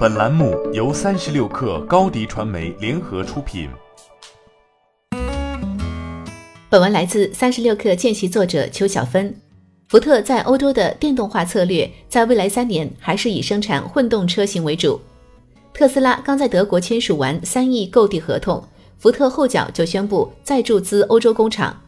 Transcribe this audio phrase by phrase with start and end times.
[0.00, 3.68] 本栏目由三十六氪高低传媒联合出品。
[6.70, 9.36] 本文来自三十六氪见习作者邱小芬。
[9.88, 14.98] 福特在欧洲的电动化策略，在未来三年还是以生产混动车型为主。
[15.74, 21.78] 特斯拉刚在德国签署完三亿购地合同，福特后脚就宣布再注资欧洲工厂。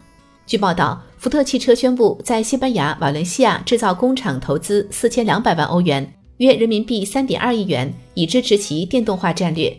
[0.45, 6.13] 据报道，福特汽车宣布在西班牙瓦伦西亚制造工厂投资四千两百万欧元。
[6.39, 9.77] 约人民币三点二亿元，以支持其电动化战略。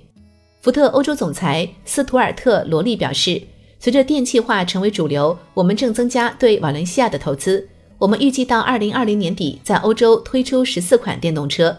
[0.61, 3.41] 福特欧洲总裁斯图尔特·罗利表示，
[3.79, 7.67] 随着电气化成为主流，我们正增加对瓦伦西亚的投资。
[7.97, 11.75] 我们预计到二零二零年底在欧洲推出十四款电动车，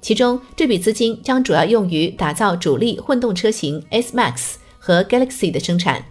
[0.00, 6.04] 其中这笔资金将主要用于打造主力混动车型 S Max 和 Galaxy 的生产。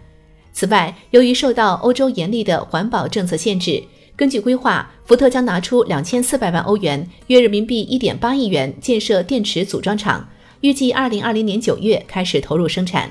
[0.52, 3.82] 此外，由于受到欧洲严厉的环保政策限制。
[4.18, 10.28] 根据规划，福特将拿出两千四百万欧元（约人民币一点八亿元）建设电池组装厂，
[10.60, 13.08] 预计二零二零年九月开始投入生产。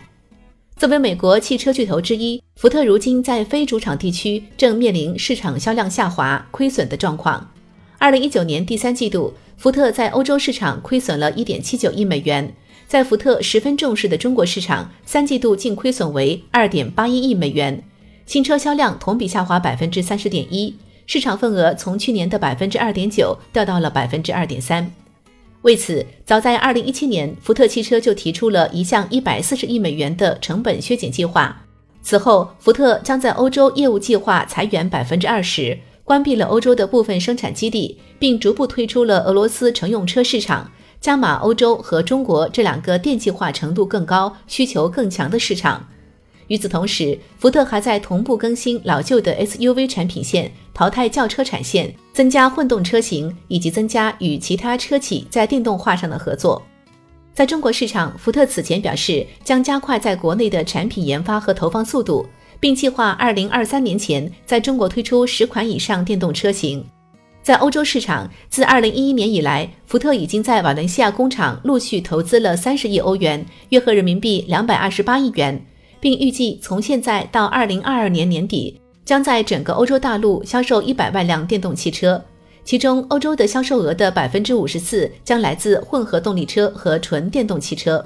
[0.75, 7.51] 作为美国汽车巨头之一，福特如今在非主场地区正面临市场销量下滑、亏损的状况。
[7.97, 12.53] 二零一九年第三季度，福特在欧洲市场亏损了一点七九亿美元，
[12.85, 17.81] 在福特十分重视的中国市场，三季度净亏损为二点八一亿美元，
[18.25, 20.75] 新车销量同比下滑百分之三十点一。
[21.07, 24.91] 市场份额从去年的百分之二点九掉到了百分之二点三。
[25.61, 31.63] 为此，早在二零一七年，福特汽车就提出了一项一百四十亿美元的成本削减计划。
[32.01, 40.69] 此后，福特将在欧洲业务计划裁员百分之二十，关闭了欧洲的部分生产基地，并逐步退出了俄罗斯乘用车市场，
[40.99, 45.87] 加码欧洲和中国这两个电气化程度更高、需求更强的市场。
[46.47, 56.61] 与此同时，福特还在同步更新老旧的 SUV 产品线，淘汰轿车产线，增加混动车型，以及增加与其他车企在电动化上的合作。
[57.33, 62.25] 在中国市场，福特此前表示将加快在国内的产品研发和投放速度，
[62.59, 66.83] 并计划2023年前在中国推出十款以上电动车型。
[67.43, 75.65] 在欧洲市场，自2011年以来，福特已经在瓦伦西亚工厂陆续投资了30亿欧元，约合人民币228亿元。
[75.99, 82.23] 并预计从现在到二零二二年年底，将在整个欧洲大陆销售一百万辆电动汽车，
[82.63, 88.05] 其中欧洲的销售额的百分之五十四将来自混合动力车和纯电动汽车。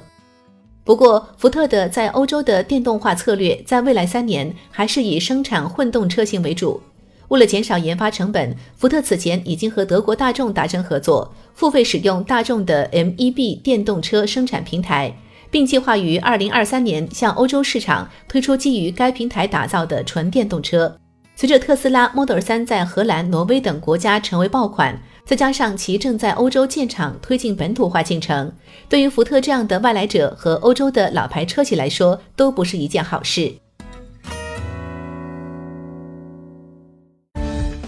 [0.84, 6.80] 不过，福特的在欧洲的电动化策略在未来三年还是以生产混动车型为主。
[7.28, 15.16] 为了减少研发成本，福特此前已经和德国大众达成合作，付费使用大众的 MEB 电动车生产平台。
[15.52, 20.96] 并计划于二零二三年向欧洲市场推出基于该平台打造的纯电动车。
[21.36, 28.50] 随着特斯拉 Model 3在荷兰、挪威等国家成为爆款，再加上其正在欧洲建厂推进本土化进程，
[28.88, 33.52] 对于福特这样的外来者和欧洲的老牌车企来说，都不是一件好事。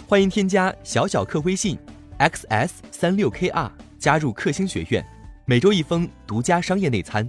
[0.07, 1.79] 欢迎添加小小客微信
[2.19, 5.03] xs 三六 kr 加入克星学院，
[5.47, 7.29] 每周一封独家商业内参。